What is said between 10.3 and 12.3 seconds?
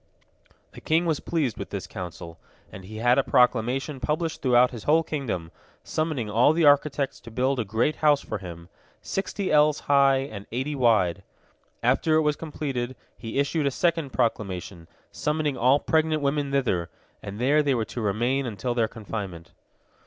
eighty wide. After it